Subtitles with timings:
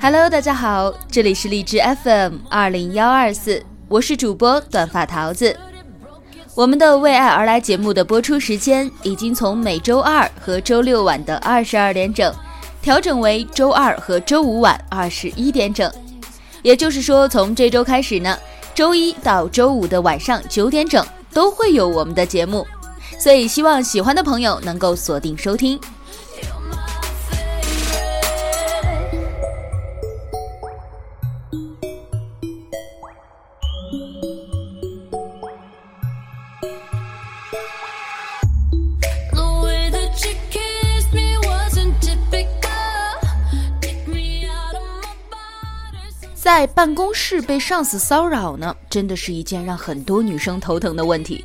[0.00, 5.58] Hello，大家好，这里是荔枝 FM 二零幺二四，我是主播短发桃子。
[6.54, 12.32] 我们的为爱而来节目的播出时间已经从每周二和周六晚的二十二点整，
[12.82, 15.90] 调整为周二和周五晚二十一点整。
[16.62, 18.38] 也就是说，从这周开始呢，
[18.74, 22.66] 周一到周五的晚上九点整都会有我们的节目，
[23.20, 25.78] 所以希望喜欢的朋友能够锁定收听。
[46.56, 51.44] 在办公室被上司骚扰呢，真的是一件让很多女生头疼的问题。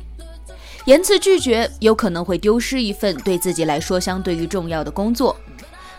[0.84, 5.36] 言辞拒绝有可能会丢失一份对自己来说相对于重要的工作，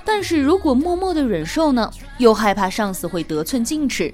[0.06, 4.14] 但是如果默默的忍受呢，又害怕上司会得寸进尺。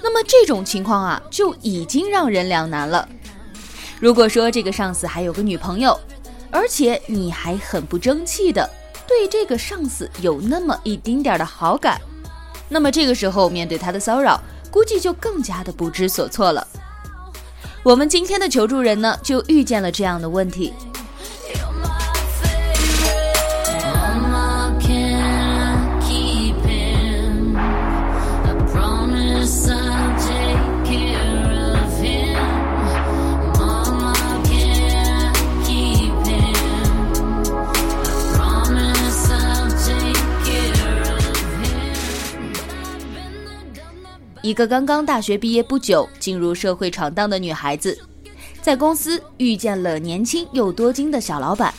[0.00, 3.08] 那么这种情况啊，就已经让人两难了。
[3.98, 5.98] 如果说这个上司还有个女朋友，
[6.52, 8.70] 而且你还很不争气的
[9.04, 12.00] 对这个上司有那么一丁点的好感。
[12.68, 14.40] 那么这个时候，面对他的骚扰，
[14.70, 16.66] 估计就更加的不知所措了。
[17.82, 20.72] 我们今天的求助人呢，就遇见了这样的问题。
[44.46, 47.98] 一个刚刚大学毕业不久、进入社会闯荡的女孩子，
[48.62, 51.74] 在公司遇见了年轻又多金的小老板。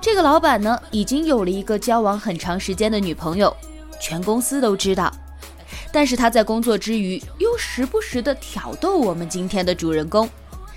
[0.00, 3.52] 这个老板呢，已经有了一个交往很长时间的女朋友，
[4.00, 5.12] 全公司都知道。
[5.92, 10.30] 但是他在工作之余，又时不时的挑逗我们今天的主人公，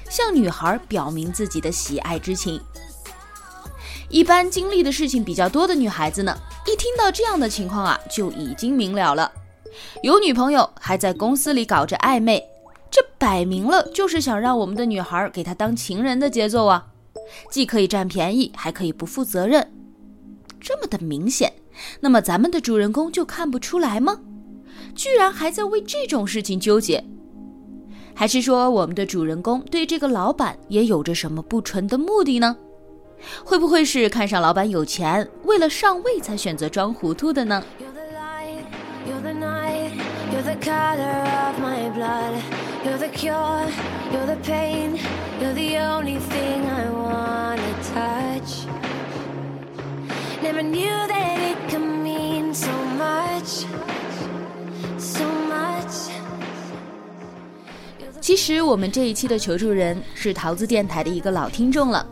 [0.09, 2.59] 向女孩表明自己的喜爱之情。
[4.09, 6.35] 一般经历的事情比较多的女孩子呢，
[6.65, 9.31] 一听到这样的情况啊，就已经明了了。
[10.03, 12.43] 有女朋友还在公司里搞着暧昧，
[12.89, 16.87] 这摆明了就是想让我们的女孩给他当情人的节奏啊！
[17.51, 19.71] 既可以占便宜，还可以不负责任，
[20.59, 21.51] 这么的明显，
[21.99, 24.21] 那么咱们的主人公就看不出来吗？
[24.95, 27.03] 居然还在为这种事情纠结，
[28.13, 32.55] 还是说我们的主人公对这个老板也有着什么不纯的目的呢？
[33.43, 37.63] 会不会是看上老板有钱，为了上位才选择装糊涂的呢？
[58.19, 62.05] 其实我们这一期的求助人是桃子电台的一个老听众了。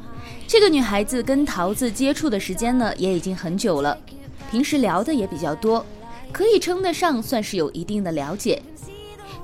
[0.48, 3.98] 这个女孩子跟桃子接触的时间呢，也已经很久了，
[4.50, 5.86] 平时聊的也比较多。
[6.36, 8.62] 可以称得上算是有一定的了解，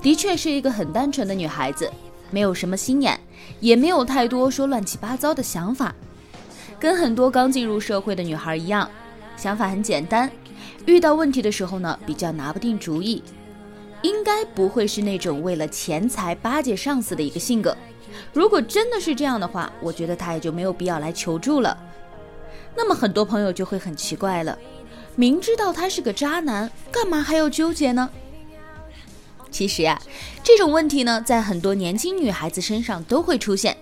[0.02, 1.90] 的确是一个很单纯的女孩子，
[2.30, 3.18] 没有什么心眼，
[3.60, 5.94] 也没有太多说乱七八糟的想法，
[6.78, 8.86] 跟很多刚进入社会的女孩一样，
[9.38, 10.30] 想法很简单，
[10.84, 13.22] 遇到问题的时候呢比较拿不定主意，
[14.02, 17.74] 应该不会是那种为了钱财巴结上司的一个性格。
[18.34, 21.74] 如果真的是这样的话，我觉得她也就没有必要来求助了。
[22.76, 24.58] 那么很多朋友就会很奇怪了。
[25.14, 28.08] 明知道他是个渣男，干嘛还要纠结呢？
[29.50, 30.00] 其实呀，
[30.42, 33.76] 这种问题呢，在很多年轻女孩子身上都会出现，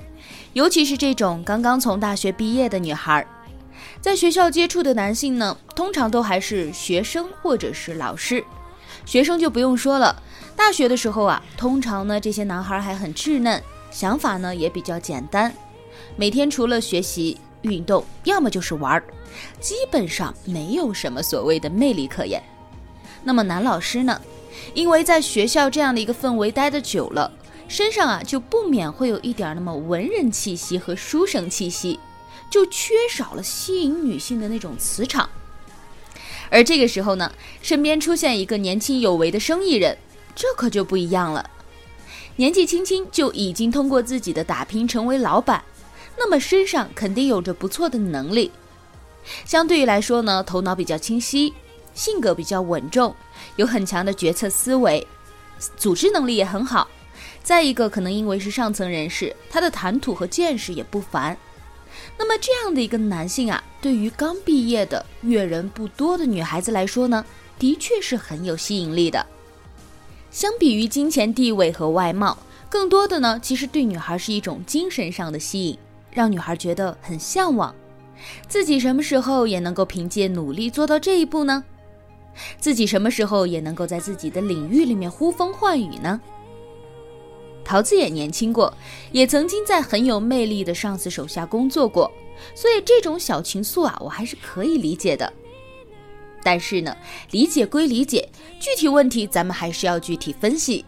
[0.53, 3.25] 尤其是这种刚刚从大学毕业的女孩，
[4.01, 8.45] 在学校接触的男性呢，通常都还是学生或者是老师。
[9.07, 10.21] 学生就不用说了，
[10.57, 13.63] 大学的时候啊，通常呢，这些男孩还很稚嫩，
[13.93, 15.55] 想法呢也比较简单，
[16.17, 19.05] 每天除了学习、运动，要么就是玩儿，
[19.61, 22.43] 基本上没有什么所谓的魅力可言。
[23.23, 24.21] 那么男老师呢？
[24.75, 27.33] 因为在学校这样的一个氛围待得久了，
[27.69, 31.99] 身上啊就不免会有一点那么文人气息和书生气息，
[32.51, 35.29] 就缺少了吸引女性的那种磁场。
[36.51, 37.33] 而这个时候呢，
[37.63, 39.97] 身边出现一个年轻有为的生意人，
[40.35, 41.49] 这可就不一样了。
[42.37, 45.63] 年纪轻轻就已经通过自己的打拼成为老板，
[46.21, 48.53] 那么身上肯定有着不错的能力。
[49.47, 51.53] 相对于来说呢，头脑比较清晰。
[51.93, 53.15] 性格比较稳重，
[53.57, 55.05] 有很强的决策思维，
[55.77, 56.89] 组织能力也很好。
[57.43, 61.37] 再一个，可能因为是上层人士，他的谈吐和见识也不凡。
[62.17, 67.25] 那么这样的一个男性啊，对于刚毕业的阅人不多的女孩子来说呢，
[67.59, 69.27] 的确是很有吸引力的。
[70.31, 72.39] 相比于金钱、地位和外貌，
[72.69, 75.79] 更多的呢，其实对女孩是一种精神上的吸引，
[76.13, 77.75] 让女孩觉得很向往。
[78.49, 81.65] 自己什么时候也能够凭借努力做到这一步呢？
[82.59, 86.21] 自己什么时候也能够在自己的领域里面呼风唤雨呢？
[87.65, 88.73] 桃子也年轻过，
[89.13, 92.11] 也曾经在很有魅力的上司手下工作过，
[92.55, 95.33] 所以这种小情愫啊，我还是可以理解的。
[96.43, 96.97] 但是呢，
[97.31, 98.29] 理解归理解，
[98.59, 100.85] 具体问题咱们还是要具体分析。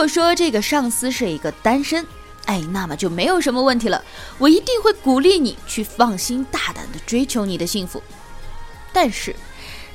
[0.00, 2.06] 如果说这个上司是一个单身，
[2.46, 4.02] 哎，那么就没有什么问题了。
[4.38, 8.02] 我一定会鼓励你去放心大胆的追求你的幸福。
[8.94, 9.36] 但是，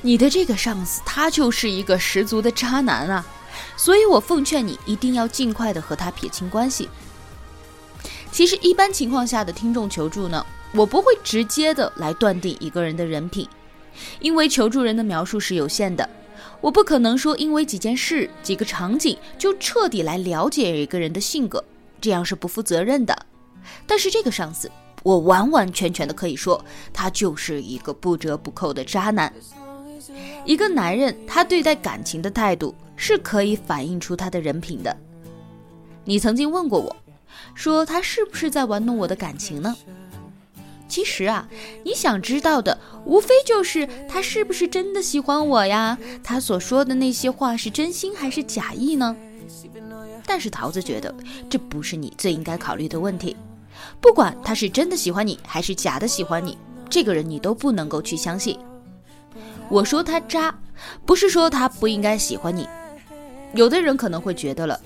[0.02, 3.26] 你的这个上司他就是一个十足的渣男啊！
[3.76, 6.88] 所以我奉劝你一定要尽快的和他撇清关系。
[8.30, 13.48] 其实一般情况下的听众求助呢，我不会直接的来断定一个人的人品，
[14.20, 16.08] 因为求助人的描述是有限的。
[16.60, 21.62] 我不可能说因为几件事、几个场景就彻底来了解一个人的性格，
[22.00, 23.16] 这样是不负责任的。
[23.86, 24.70] 但是这个上司，
[25.02, 29.32] 我完完全全的可以说，他就是一个不折不扣的渣男。
[30.44, 34.96] 一个男人，他对待感情的态度是可以反映出他的人品的。
[36.04, 36.96] 你曾经问过我，
[37.54, 39.76] 说他是不是在玩弄我的感情呢？
[40.96, 41.46] 其实啊，
[41.84, 45.98] 你想知道的无非就是他是不是真的喜欢我呀？
[46.24, 49.14] 他所说的那些话是真心还是假意呢？
[50.24, 51.14] 但是桃子觉得
[51.50, 53.36] 这不是你最应该考虑的问题。
[54.00, 56.56] 不管他是真的喜欢你还是假的喜欢你，
[56.88, 58.58] 这个人你都不能够去相信。
[59.68, 60.58] 我说他渣，
[61.04, 62.66] 不是说他不应该喜欢你。
[63.52, 64.80] 有的人可能会觉得了，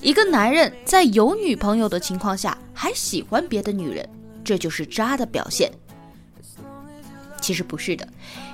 [0.00, 4.08] 一个男人在有女朋友的情况下还喜欢别的女人。
[4.46, 5.68] 这就是渣的表现。
[7.40, 8.08] 其实不是的，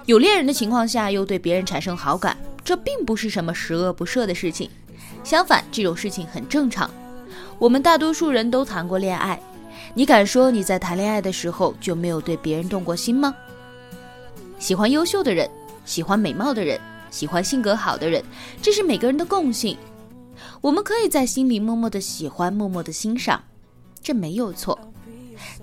[0.07, 2.35] 有恋人的情况下又对别人产生好感，
[2.65, 4.71] 这并不是什么十恶不赦的事情。
[5.23, 6.91] 相反，这种事情很正常。
[7.59, 9.39] 我们大多数人都谈过恋爱，
[9.93, 13.35] 你敢说你在谈恋爱的时候就没有对别人动过心吗？
[14.59, 15.49] 喜欢优秀的人，
[15.85, 16.81] 喜欢美貌的人，
[17.11, 18.25] 喜欢性格好的人，
[18.63, 19.77] 这是每个人的共性。
[20.63, 23.43] 我们可以在心里默默的喜欢，默默的欣赏，
[24.03, 24.79] 这没有错。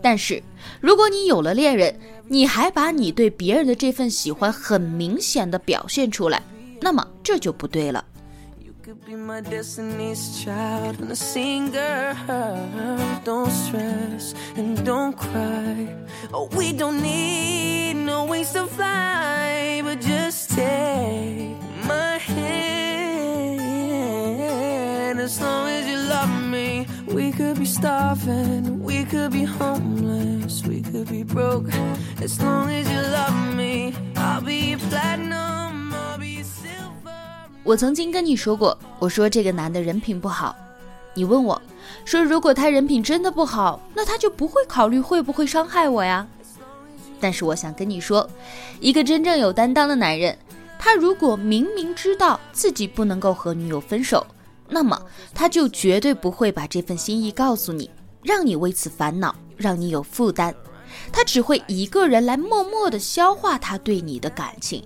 [0.01, 0.41] 但是，
[0.81, 6.41] 如果你有了恋人，你还把你对别人的这份喜欢很明显的表现出来，
[6.81, 8.05] 那么这就不对了。
[27.11, 31.69] We could be starving, we could be homeless, we could be broke.
[32.21, 37.49] As long as you love me, I'll be platinum, I'll be silver.
[37.63, 40.55] 我曾经跟你说过，我说这个男的人品不好。
[41.15, 41.59] 你问我，
[42.05, 46.25] 说如果他人品真的不好，那他就不会考虑会不会伤害我呀。
[47.19, 48.29] 但是我想跟你说，
[48.79, 50.37] 一个真正有担当的男人，
[50.77, 54.25] 他如果明明知道自己不能够和女友分手，
[54.69, 55.01] 那么
[55.33, 57.89] 他就绝对不会把这份心意告诉你，
[58.21, 60.53] 让你为此烦恼，让你有负担。
[61.11, 64.83] 他只会一个人来默默的消化他对你的感情，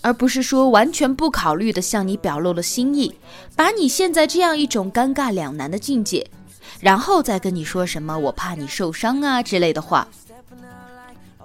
[0.00, 3.14] 而不是说完全不考虑的向你表露了心意，
[3.56, 6.30] 把你现在这样一种尴尬两难的境界，
[6.80, 10.06] 然后再跟你说什么“我怕你受伤啊”之类的话。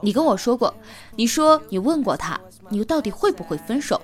[0.01, 0.73] 你跟我说过，
[1.15, 2.39] 你说你问过他，
[2.69, 4.01] 你到底会不会分手？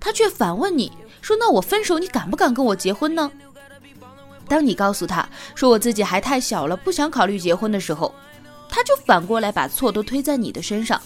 [0.00, 3.30] 他却反问你说：“那我分手，你敢不敢跟我结婚呢？”
[4.48, 8.14] 当你告诉他说我自己还太小了，不想考虑结婚的时候，
[8.68, 11.00] 他就反过来把错都推在你的身上，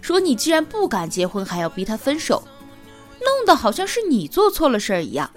[0.00, 2.42] 说你既然不敢结婚，还要逼他分手，
[3.20, 5.28] 弄得好像是你做错了事儿一样，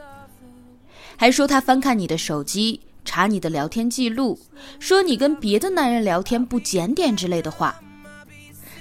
[1.18, 4.40] 还说他翻看你的手机，查你的聊天记录，
[4.80, 7.82] 说你跟别的男人聊天不检点之类的话。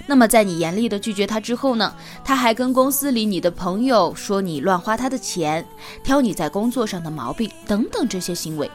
[0.07, 5.65] 那么在你严厉的拒绝他之后呢，他还跟公司里你的朋友说你乱花他的钱，
[6.03, 8.69] 挑你在工作上的毛病等等这些行为。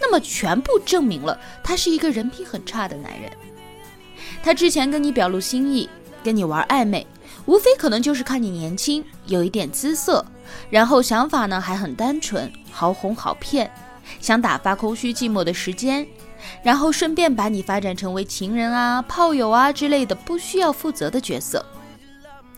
[0.00, 3.30] 那么全部证明了他是一个人品很差的男人。
[4.42, 5.88] 他之前跟你表露心意，
[6.22, 7.06] 跟你玩暧昧，
[7.46, 10.24] 无非可能就是看你年轻，有一点姿色，
[10.70, 13.70] 然后想法呢还很单纯，好哄好骗，
[14.20, 16.06] 想打发空虚寂寞的时间，
[16.62, 21.64] 然后顺便把你发展成为情人啊、炮友啊之类的不需要负责的角色。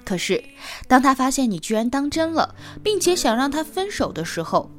[0.04, 0.42] 可是
[0.86, 4.70] 当他发现你居然当真了，并且想让他分手的时候，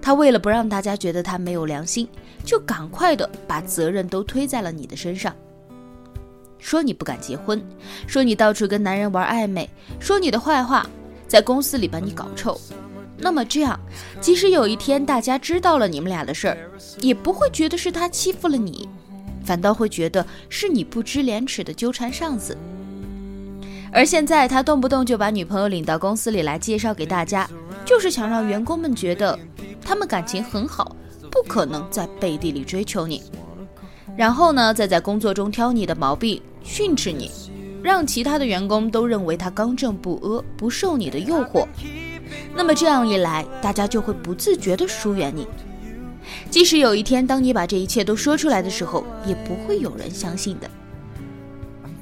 [0.00, 2.08] 他为了不让大家觉得他没有良心，
[2.44, 5.34] 就赶快的把责任都推在了你的身上，
[6.58, 7.60] 说你不敢结婚，
[8.06, 10.88] 说你到处跟男人玩暧昧，说你的坏话，
[11.26, 12.58] 在公司里把你搞臭。
[13.20, 13.78] 那么这样，
[14.20, 16.56] 即使有一天大家知道了你们俩的事儿，
[17.00, 18.88] 也不会觉得是他欺负了你，
[19.44, 22.56] 反倒会觉得是你不知廉耻的纠缠上司。
[23.92, 27.48] 而现在他动不动就把女朋友领到公司里来介绍给大家，
[27.84, 29.38] 就是想让员工们觉得。
[29.82, 30.94] 他们感情很好，
[31.32, 33.22] 不可能在背地里追求你，
[34.16, 37.30] 然后呢，再在工作中挑你的毛病训斥你，
[37.82, 41.66] 让其他的员工都认为他刚正不阿，不受你的诱惑。
[42.54, 45.46] 那么这样一来，大家就会不自觉地疏远你。
[46.50, 50.70] 即使有一天，当你把这一切都说出来的时候，也不会有人相信的。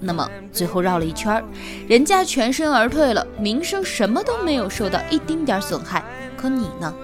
[0.01, 1.43] 那么最后绕了一圈，
[1.89, 6.05] 人家全身而退了，名声什么都没有受到一丁点损害，
[6.37, 6.95] 可你呢？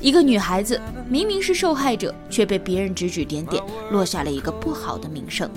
[0.00, 5.48] 一个女孩子明明是受害者，却被别人指指点点，落下了一个不好的名声。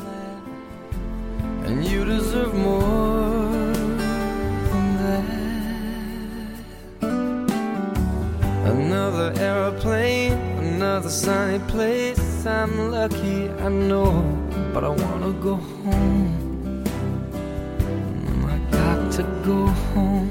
[8.67, 12.19] Another airplane, another sunny place.
[12.45, 14.24] I'm lucky, I know,
[14.74, 16.83] but I wanna go home.
[18.45, 20.29] I got to go home.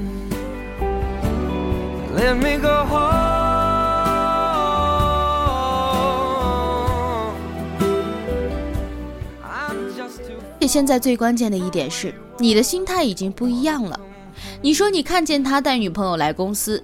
[2.15, 3.27] Let me go home.
[9.43, 13.99] I'm Just to 现在最关键的一点是，你的心态已经不一样了。
[14.61, 16.83] 你说你看见他带女朋友来公司，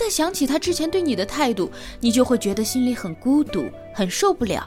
[0.00, 4.66] 再想起他之前对你的态度，你就会觉得心里很孤独，很受不了。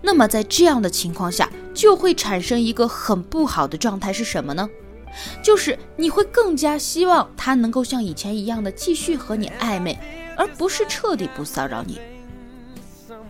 [0.00, 4.70] 那么在这样的情况下，就会产生一个很不好的状态是什么呢？
[5.42, 9.98] 就是你会更加希望他能够像以前一样的继续和你暧昧，
[10.36, 11.98] 而不是彻底不骚扰你。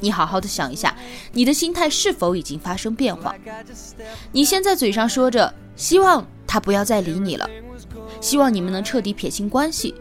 [0.01, 0.95] 你好好的想一下，
[1.33, 3.35] 你的心态是否已经发生变化？
[4.33, 7.49] 你现在嘴上说着希望他不要再理你了，
[8.21, 9.95] 希望你们能彻底撇清关系，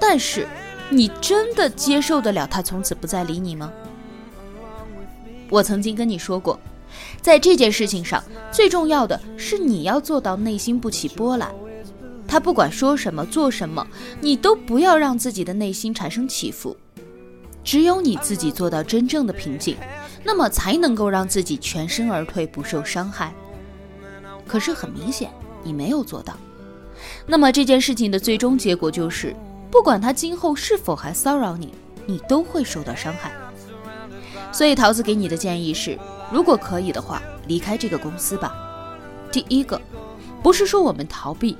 [0.00, 0.46] 但是
[0.90, 3.72] 你真的接受得了他从此不再理你吗？
[5.50, 6.58] 我曾经跟你说过，
[7.22, 8.22] 在这件事情上，
[8.52, 11.50] 最重要的是你要做到内心不起波澜。
[12.26, 13.86] 他不管说什么做什么，
[14.20, 16.76] 你都不要让自己的内心产生起伏。
[17.64, 19.76] 只有你自己做到真正的平静，
[20.24, 23.32] 那么才能够让自己全身而退，不受伤害。
[24.46, 25.30] 可是很明显，
[25.62, 26.34] 你没有做到。
[27.26, 29.34] 那么这件事情的最终结果就是，
[29.70, 31.74] 不管他今后是否还骚扰你，
[32.06, 33.32] 你都会受到伤害。
[34.50, 35.98] 所以桃子给你的建议是，
[36.32, 38.54] 如果可以的话，离开这个公司吧。
[39.30, 39.80] 第一个，
[40.42, 41.56] 不是说我们逃避，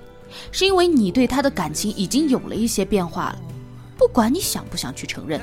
[0.51, 3.39] 是因为你对他的感情已经有了一些变化了，
[3.99, 5.41] 不管你想不想去承认。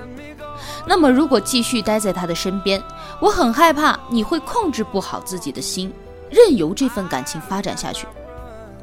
[0.88, 2.82] 那么，如果继续待在他的身边，
[3.22, 5.94] 我很害怕你会控制不好自己的心，
[6.32, 8.08] 任由这份感情发展下去。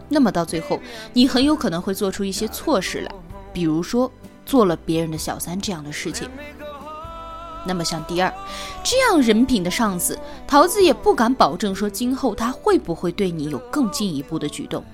[0.09, 0.79] 那么到最后，
[1.13, 3.13] 你很有可能会做出一些错事来，
[3.53, 4.11] 比如说
[4.45, 6.29] 做了别人的小三这样的事情。
[7.65, 8.33] 那么像第二
[8.83, 10.19] 这样人品的上司，
[10.49, 14.85] 桃子也不敢保证说今后他会不会对你有更进一步的举动。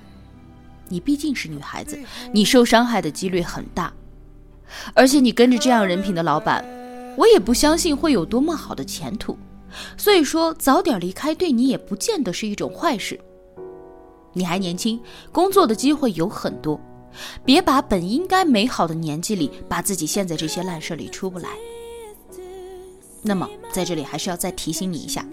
[0.87, 1.99] 你毕竟是女孩子，
[2.31, 3.91] 你受伤害的几率很大。
[4.93, 6.63] 而且你跟着这样人品的老板，
[7.17, 9.35] 我也不相信会有多么好的前途。
[9.97, 13.19] 所以说，早点离开对你也不见得是一种坏事。
[14.33, 14.99] 你还年轻，
[15.31, 16.79] 工作的机会有很多，
[17.45, 21.49] 别把本应该美好的年纪里，把自己陷在这些烂事里出不来。
[23.21, 25.27] 那么，在这里还是要再提醒你一下，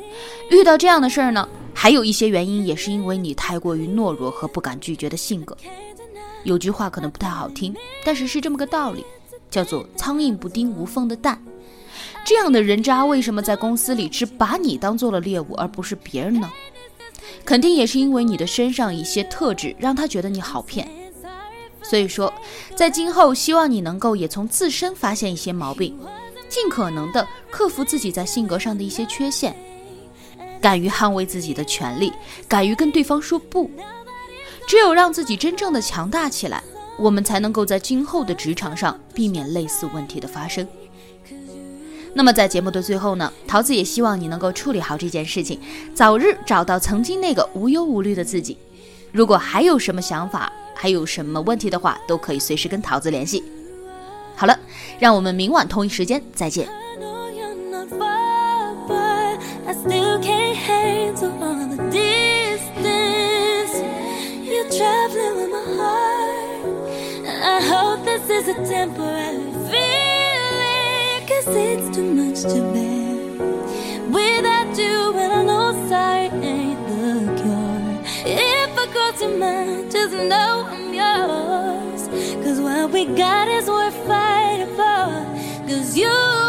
[0.51, 5.57] 遇到这样的事儿呢，还有一些原因，也是因为你太过于懦弱和不敢拒绝的性格。
[6.43, 9.05] 有句话可能不太好听，但是是这么个道理，
[9.51, 11.41] 叫做“苍蝇不叮无缝的蛋”。
[12.27, 16.51] 这样的人渣为什么在公司里只把你当做了猎物，而不是别人呢？
[17.45, 20.89] 肯定也是因为你的身上一些特质让他觉得你好骗。
[21.89, 22.33] 所以说，
[22.75, 25.97] 在今后希望你能够也从自身发现一些毛病。
[26.49, 29.55] 尽可能的克服自己在性格上的一些缺陷，
[30.61, 32.13] 敢于捍卫自己的权利，
[32.47, 33.69] 敢于跟对方说不。
[34.69, 36.63] 只有让自己真正的强大起来，
[36.97, 40.67] 我们才能够在今后的职场上避免类似问题的发生。
[42.15, 45.61] 那么在节目的最后呢，桃子也希望你能够处理好这件事情，
[45.95, 48.57] 早日找到曾经那个无忧无虑的自己。
[49.11, 53.43] 如果还有什么想法，还有什么问题的话，都可以随时跟桃子联系。
[54.37, 54.57] 好了，
[54.99, 56.69] 让我们明晚同一时间再见。
[82.43, 85.69] Cause what we got is worth fighting for.
[85.69, 86.46] Cause you